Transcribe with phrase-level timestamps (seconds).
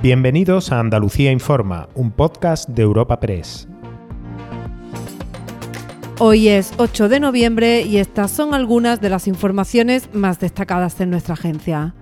[0.00, 3.66] Bienvenidos a Andalucía Informa, un podcast de Europa Press.
[6.20, 11.10] Hoy es 8 de noviembre y estas son algunas de las informaciones más destacadas en
[11.10, 11.96] nuestra agencia.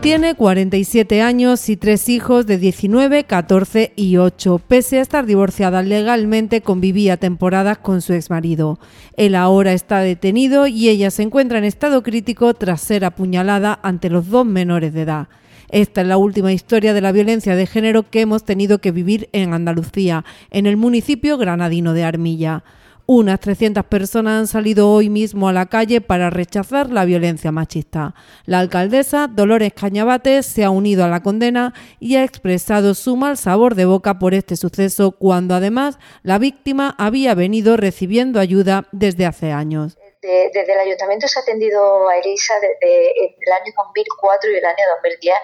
[0.00, 4.60] Tiene 47 años y tres hijos de 19, 14 y 8.
[4.68, 8.78] Pese a estar divorciada legalmente, convivía temporadas con su exmarido.
[9.16, 14.08] Él ahora está detenido y ella se encuentra en estado crítico tras ser apuñalada ante
[14.08, 15.28] los dos menores de edad.
[15.70, 19.28] Esta es la última historia de la violencia de género que hemos tenido que vivir
[19.32, 22.64] en Andalucía, en el municipio granadino de Armilla.
[23.04, 28.14] Unas 300 personas han salido hoy mismo a la calle para rechazar la violencia machista.
[28.44, 33.36] La alcaldesa Dolores Cañabate se ha unido a la condena y ha expresado su mal
[33.36, 39.26] sabor de boca por este suceso cuando además la víctima había venido recibiendo ayuda desde
[39.26, 44.56] hace años desde el ayuntamiento se ha atendido a Elisa desde el año 2004 y
[44.56, 45.34] el año 2010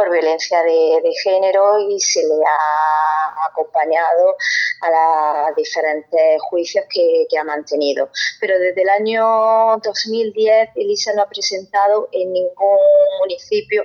[0.00, 4.34] por violencia de, género y se le ha acompañado
[4.80, 8.08] a los diferentes juicios que, ha mantenido.
[8.40, 12.78] Pero desde el año 2010 Elisa no ha presentado en ningún
[13.20, 13.84] municipio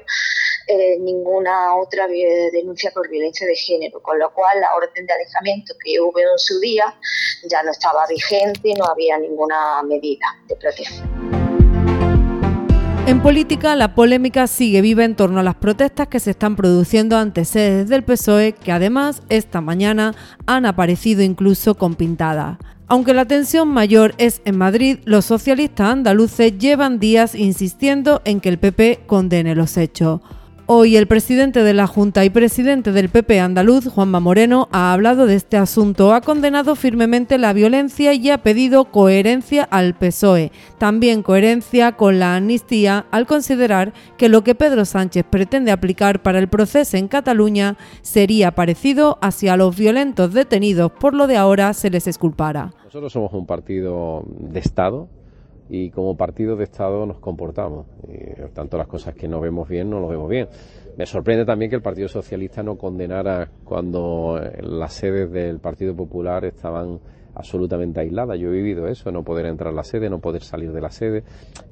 [0.67, 5.73] eh, ninguna otra denuncia por violencia de género, con lo cual la orden de alejamiento
[5.83, 6.97] que hubo en su día
[7.43, 11.14] ya no estaba vigente y no había ninguna medida de protección.
[13.07, 17.17] En política, la polémica sigue viva en torno a las protestas que se están produciendo
[17.17, 20.15] ante sedes del PSOE, que además esta mañana
[20.47, 22.57] han aparecido incluso con pintada.
[22.87, 28.49] Aunque la tensión mayor es en Madrid, los socialistas andaluces llevan días insistiendo en que
[28.49, 30.21] el PP condene los hechos.
[30.67, 35.27] Hoy el presidente de la Junta y presidente del PP andaluz, Juanma Moreno, ha hablado
[35.27, 41.21] de este asunto, ha condenado firmemente la violencia y ha pedido coherencia al PSOE, también
[41.21, 46.47] coherencia con la amnistía al considerar que lo que Pedro Sánchez pretende aplicar para el
[46.47, 52.07] proceso en Cataluña sería parecido hacia los violentos detenidos, por lo de ahora se les
[52.07, 52.73] esculpara.
[52.85, 55.09] Nosotros somos un partido de Estado
[55.69, 57.85] y como partido de Estado nos comportamos.
[58.45, 60.47] Por tanto, las cosas que no vemos bien, no lo vemos bien.
[60.97, 66.45] Me sorprende también que el Partido Socialista no condenara cuando las sedes del Partido Popular
[66.45, 66.99] estaban
[67.33, 68.37] absolutamente aisladas.
[68.39, 70.91] Yo he vivido eso, no poder entrar a la sede, no poder salir de la
[70.91, 71.23] sede.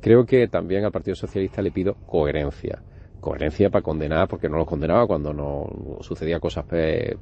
[0.01, 2.81] Creo que también al Partido Socialista le pido coherencia.
[3.21, 6.65] Coherencia para condenar, porque no lo condenaba cuando no sucedía cosas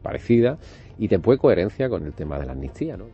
[0.02, 0.60] parecidas.
[0.98, 2.96] Y después coherencia con el tema de la amnistía.
[2.96, 3.08] ¿no?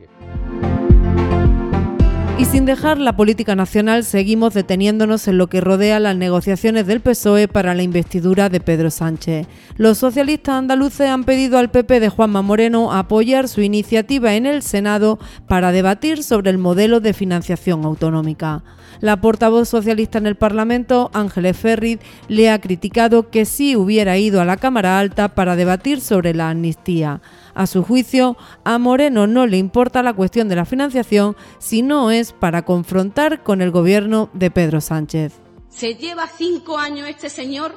[2.39, 7.01] Y sin dejar la política nacional, seguimos deteniéndonos en lo que rodea las negociaciones del
[7.01, 9.47] PSOE para la investidura de Pedro Sánchez.
[9.75, 14.61] Los socialistas andaluces han pedido al PP de Juanma Moreno apoyar su iniciativa en el
[14.61, 18.63] Senado para debatir sobre el modelo de financiación autonómica.
[18.99, 24.41] La portavoz socialista en el Parlamento, Ángeles Ferrid, le ha criticado que sí hubiera ido
[24.41, 27.21] a la Cámara Alta para debatir sobre la amnistía.
[27.57, 32.11] A su juicio, a Moreno no le importa la cuestión de la financiación si no
[32.11, 35.33] es para confrontar con el gobierno de Pedro Sánchez.
[35.67, 37.73] Se lleva cinco años este señor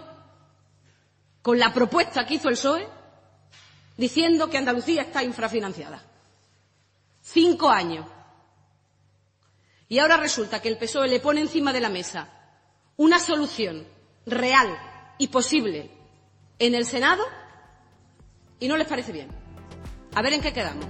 [1.41, 2.87] con la propuesta que hizo el PSOE
[3.97, 6.03] diciendo que Andalucía está infrafinanciada.
[7.23, 8.05] Cinco años.
[9.89, 12.29] Y ahora resulta que el PSOE le pone encima de la mesa
[12.99, 13.87] una solución
[14.27, 14.69] real
[15.17, 15.91] y posible
[16.59, 17.25] en el Senado
[18.59, 19.40] y no les parece bien.
[20.15, 20.87] A ver en qué quedamos.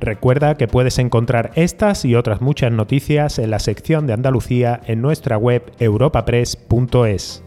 [0.00, 5.00] Recuerda que puedes encontrar estas y otras muchas noticias en la sección de Andalucía en
[5.00, 7.45] nuestra web europapress.es.